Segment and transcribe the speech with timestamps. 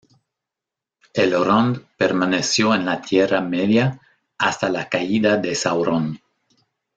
[1.13, 4.01] Elrond permaneció en la Tierra Media
[4.39, 6.19] hasta la caída de Sauron.